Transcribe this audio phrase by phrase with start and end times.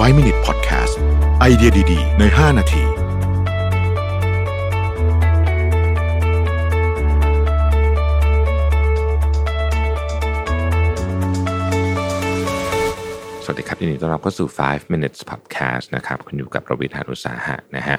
[0.00, 0.94] 5 Minute Podcast
[1.40, 2.84] ไอเดียดี ๆ ใน 5 นาที
[13.44, 17.98] สวัสดีครับยินดีต้อนรับเข้าสู่ 5 minutes podcast นะครับ คุณอยู่กับประวิทยานุสาหะนะฮะ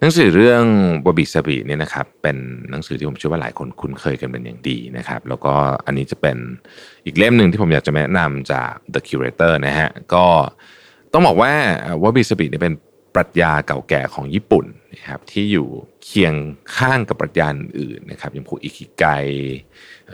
[0.00, 0.64] หนังสือเรื่อง
[1.04, 2.36] บบิสบีเนี่ยนะครับเป็น
[2.70, 5.54] หนังสือที่ผมเชื่อว่าหลายคนคุ้นเคยกันเป็นอย่างดีนะครับ แล้วก็
[5.86, 6.36] อันนี้จะเป็น
[7.04, 10.26] อีกเล่มหนึ่งที่ผมอยากจะแนะนำจาก The Curator นะฮะก็
[11.12, 11.52] ต้องบอกว่า
[12.02, 12.74] วบิสบีเนี่ยเป็น
[13.14, 15.68] ปรัชญาเก่าแก่ของญี่ปุ่นนะครับที่อยู่
[16.04, 16.34] เคียง
[16.76, 19.04] ข้างกับปรัชญาอื่นนะครับอย่างพวกอิคิไก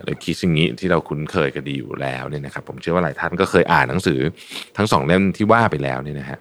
[0.04, 4.18] หรือคิซึงิที่เราคุ้นเคยกันดีอยู่แล้วเนี่ยนะครับ ผมเชื่อว่าหลายท่านก็เคยอ่านหนังสือ
[4.76, 6.38] ทั้งสองเล่มที่ว่าไปแล้วเนี่ยนะฮะ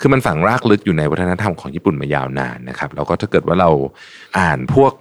[0.00, 3.70] คือมันฝังรากลึกอยู่ในวัฒนธรรมของญี่ปุ่นมายาวนานนะครับแล้วก็ถ้าเกิดว่าเรา
[4.38, 4.92] อ่านพวก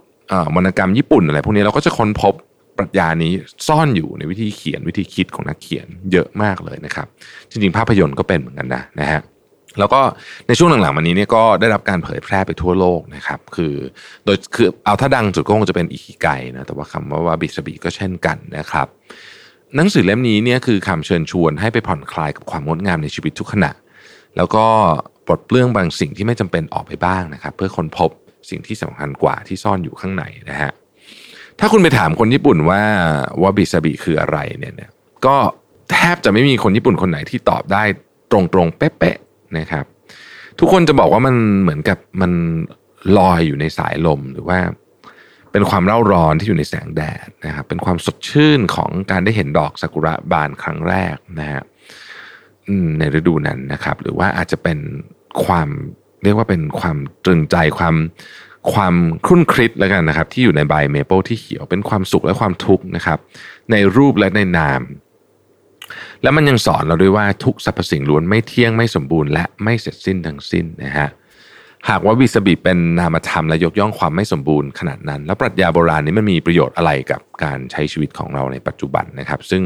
[0.55, 2.33] วรรณกรรมญี่ปุ่นอะไรพวกนี้เราก็จะค้นพบ
[2.79, 3.33] ปรัชญานี้
[3.67, 7.07] ซ่อนอยู่ในวิธีเขียนวิธีคิดของนักเขียนเยอะมากเลยนะครับ
[7.49, 9.21] จริงๆ ภาพยนตร์ก็เป็นเหมือนกันนะนะฮะ
[9.79, 10.01] แล้วก็
[10.47, 13.73] ในช่วงหลังๆมานี้เนี่ยก็ได้รับการเผยแพร่ไปทั่วโลกนะครับ คือ
[14.25, 18.87] โดยคือเอาถ้าดังสุดก็คงจะเป็นอิคิไกนะแต่ว่าคำว่าวาบิสบิก็เช่นกันนะครับ
[19.75, 23.71] หนังสือเล่มนี้เนี่ยคือคำเชิญชวนให้ไปผ่อนคลายกับความงดงามในชีวิตทุกขณะ
[24.37, 24.65] แล้วก็
[25.25, 28.11] ปลดเปลื้องบางสิ่งที่ไม่จำเป็นออกไปบ้างนะครับ เพื่อค้นพบ
[28.49, 30.71] สิ่งที่สำคัญกว่าที่ซ่อนอยู่ข้างในนะฮะ
[31.59, 32.81] ถ้าคุณไปถามคนญี่ปุ่นว่า
[33.41, 34.91] วาบิสบิคืออะไรเนี่ย
[35.25, 35.35] ก็
[35.91, 37.83] แทบจะไม่มีคนญี่ปุ่นคนไหนที่ตอบได้
[38.31, 39.85] ตรงๆเป๊ะๆนะครับ
[40.59, 42.31] ทุกคนจะบอกว่ามันเหมือนกับมัน
[43.17, 44.59] ลอยอยู่ในสายลมหรือว่า
[45.51, 51.63] เป็นความเร่าร้อนที่อยู่ในแสงแดดนะครับ เป็นความสดชื่นของการได้เห็นดอกซากุระบานครั้งแรกนะฮะ
[52.99, 54.79] ในฤดูนั้นนะครับ หรือว่าอาจจะเป็น
[55.45, 55.69] ความ
[56.23, 57.95] เรียกว่าเป็นความตรึงใจความ
[58.73, 63.19] ความครุ่นคริสแล้วกันนะครับ ที่อยู่ในใบเมเปิลที่เขียวเป็นความสุขและความทุกข์นะครับ
[63.71, 64.81] ในรูปและในนาม
[66.23, 71.09] แล้วมันยังสอนเราด้วยว่าทุกสรรพสิ่งล้วนไม่เที่ยงไม่สมบูรณ์และไม่เสร็จสิ้นทั้งสิ้นนะฮะ
[71.89, 79.63] หากว่าวิสบิเป็นนามธรรมและยกย่องความไม่สมบูรณ์ขนาดนั้น แล้วปรัชญาโบราณนี้มันมีประโยชน์อะไรกับการใช้ชีวิตของเราในปัจจุบันนะครับ ซึ่ง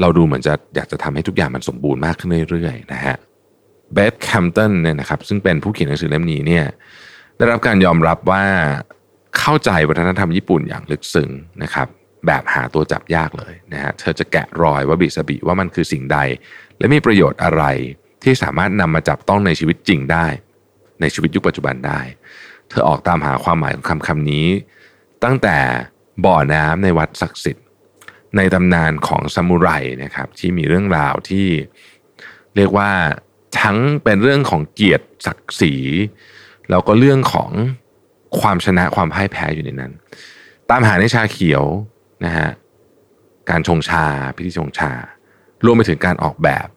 [0.00, 3.16] เราดูเหมือนจะอยากจะทำให้ทุกอย่างมันสมบูรณ์มากขึ้นเรื่อยๆนะฮะ
[3.92, 6.64] เบธแคมป์ตันเนี่ยนะครับซึ่งเป็นผู้เขียนหนังสือเล่มนี้เนี่ย
[7.36, 8.44] ได้รับการยอมรับว่า
[9.38, 11.30] เข้าใจวัฒนธรรมญี่ปุ่นอย่างลึกซึ้ง
[11.62, 11.88] นะครับ
[12.26, 16.18] แบบหาตัวจับยากเลยนะฮะเธอจะแกะรอยว่าบิสบิว่ามันคือสิ่งใด
[16.78, 17.62] และมีประโยชน์อะไร
[18.24, 20.26] ที่สามารถนำมาจับต้องในชีวิตจริงได้
[21.00, 22.00] ในชีวิตยุคปัจจุบันได้
[22.68, 24.46] เธอออกตามหาความหมายของคำคำนี้
[25.24, 25.56] ตั้งแต่
[26.24, 27.66] บ่อน้ำในวัดศักดิ์สิทธิ์
[28.36, 29.68] ในตำนานของซามูไร
[30.02, 31.46] นะครับ ที่มีเรื่องราวที่
[32.56, 32.90] เรียกว่า
[33.60, 35.74] ทั้งเป็นเรื่องของเกียรติศักดิ์ศรี
[36.70, 37.50] แล้วก็เรื่องของ
[38.40, 39.92] ความชนะความพ่ายแพ้อยู่ในนั้น
[40.70, 41.64] ตามหาในชาเขียว
[42.24, 42.48] นะฮะ
[43.50, 44.92] การชงชาพิธีชงชา
[45.64, 46.68] รวมไปถึงการออกแบบ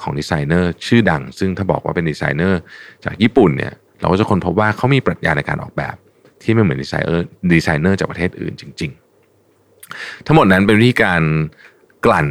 [0.00, 2.60] ของดีไซเนอร์ชื่อดัง ซึ่งถ้าบอกว่าเป็นดีไซเนอร์
[3.04, 5.96] จากญี่ปุ่นเนี่ยเราก็จะค้นพบว่าเขามีปรัชญาในการออกแบบ
[6.42, 8.90] ที่ไม่เหมือน designer designer จากประเทศอื่นจริง
[9.58, 11.22] ๆ ทั้งหมดนั้นเป็นวิธีการ
[12.06, 12.28] กลั่น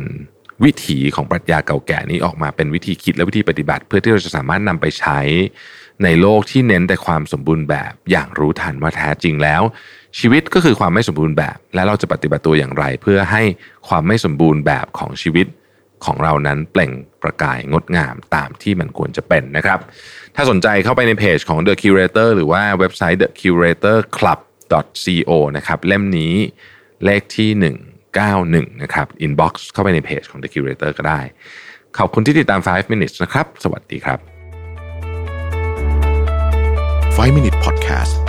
[0.63, 5.19] วิถีของปรัชญาเก่าแก่นี้ออกมาเป็นวิธีคิดและวิธีปฏิบัติ เพื่อที่เราจะสามารถนำไปใช้
[6.03, 9.61] ในโลกที่เน้นแต่ความสมบูรณ์แบบอย่างรู้ทันว่าแท้จริงแล้ว
[10.19, 13.43] ชีวิตก็คือความไม่สมบูรณ์แบบ และเราจะปฏิบัติตัวอย่างไร เพื่อให้
[13.87, 15.47] ความไม่สมบูรณ์แบบของชีวิต
[16.05, 19.79] ของเรานั้นเปล่งประกายงดงามตามที่มันควรจะเป็นนะครับ
[20.35, 24.39] ถ้าสนใจเข้าไปในเพจของ The Curator หรือว่าเว็บไซต์ The Curator Club
[25.03, 26.33] co นะครับ เล่มนี้
[27.05, 27.49] เลขที่
[28.15, 31.19] 191นะครับ inbox เข้าไปในเพจของ The Curator ก็ได้
[31.97, 34.19] ขอบคุณที่ติดตาม 5 minutes นะครับ สวัสดีครับ
[37.17, 38.24] 5 Minute Podcast